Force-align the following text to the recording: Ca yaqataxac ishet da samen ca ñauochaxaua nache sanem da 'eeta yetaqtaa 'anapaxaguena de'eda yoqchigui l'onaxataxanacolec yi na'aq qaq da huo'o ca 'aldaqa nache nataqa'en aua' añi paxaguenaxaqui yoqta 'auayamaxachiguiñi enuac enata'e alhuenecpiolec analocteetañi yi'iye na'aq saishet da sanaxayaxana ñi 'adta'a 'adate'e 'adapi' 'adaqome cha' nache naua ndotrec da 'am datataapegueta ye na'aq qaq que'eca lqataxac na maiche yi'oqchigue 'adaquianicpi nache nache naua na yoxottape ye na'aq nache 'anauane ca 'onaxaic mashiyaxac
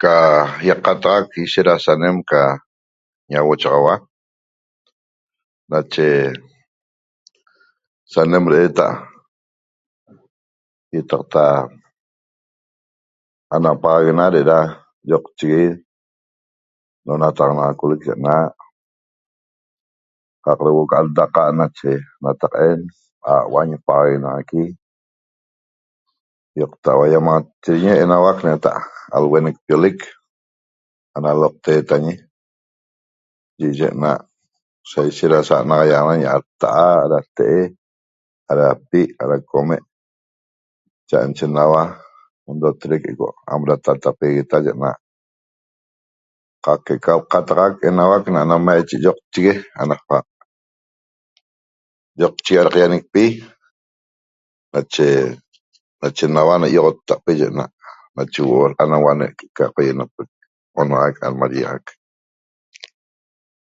Ca 0.00 0.14
yaqataxac 0.68 1.28
ishet 1.42 1.66
da 1.68 1.74
samen 1.84 2.16
ca 2.30 2.40
ñauochaxaua 3.30 3.94
nache 5.70 6.06
sanem 8.12 8.44
da 8.50 8.56
'eeta 8.60 8.86
yetaqtaa 10.94 11.56
'anapaxaguena 13.54 14.24
de'eda 14.34 14.58
yoqchigui 15.10 15.64
l'onaxataxanacolec 17.06 18.00
yi 18.08 18.14
na'aq 18.24 18.56
qaq 20.44 20.58
da 20.64 20.68
huo'o 20.72 20.90
ca 20.90 20.96
'aldaqa 21.00 21.42
nache 21.58 21.90
nataqa'en 22.24 22.80
aua' 23.30 23.52
añi 23.62 23.76
paxaguenaxaqui 23.86 24.62
yoqta 26.60 26.88
'auayamaxachiguiñi 26.92 27.94
enuac 28.02 28.38
enata'e 28.44 28.80
alhuenecpiolec 29.16 30.00
analocteetañi 31.16 32.14
yi'iye 33.60 33.88
na'aq 34.02 34.22
saishet 34.90 35.30
da 35.32 35.38
sanaxayaxana 35.48 36.14
ñi 36.20 36.26
'adta'a 36.30 36.84
'adate'e 37.00 37.62
'adapi' 38.48 39.12
'adaqome 39.20 39.76
cha' 41.08 41.22
nache 41.26 41.46
naua 41.56 41.82
ndotrec 42.56 43.02
da 43.18 43.26
'am 43.50 43.60
datataapegueta 43.68 44.56
ye 44.66 44.72
na'aq 44.82 45.00
qaq 46.64 46.80
que'eca 46.84 47.12
lqataxac 47.20 47.82
na 47.96 48.56
maiche 48.66 48.96
yi'oqchigue 49.04 49.54
'adaquianicpi 52.18 53.24
nache 54.72 55.08
nache 56.00 56.26
naua 56.34 56.54
na 56.60 56.66
yoxottape 56.76 57.32
ye 57.40 57.46
na'aq 57.58 57.72
nache 58.16 58.40
'anauane 58.80 59.26
ca 59.56 59.64
'onaxaic 60.80 61.16
mashiyaxac 61.40 61.86